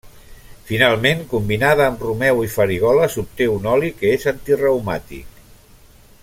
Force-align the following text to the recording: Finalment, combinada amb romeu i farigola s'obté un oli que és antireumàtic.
Finalment, 0.69 1.19
combinada 1.33 1.85
amb 1.89 2.01
romeu 2.07 2.41
i 2.47 2.49
farigola 2.55 3.11
s'obté 3.17 3.49
un 3.59 3.69
oli 3.75 3.93
que 4.01 4.15
és 4.17 4.27
antireumàtic. 4.35 5.41